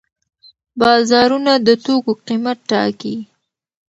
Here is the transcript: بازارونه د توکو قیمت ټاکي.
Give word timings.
بازارونه 0.79 1.53
د 1.65 1.67
توکو 1.83 2.11
قیمت 2.27 2.57
ټاکي. 2.69 3.15